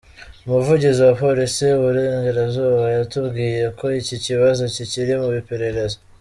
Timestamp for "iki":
4.01-4.15